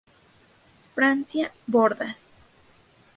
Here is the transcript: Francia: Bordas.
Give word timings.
Francia: 0.95 1.51
Bordas. 1.67 2.17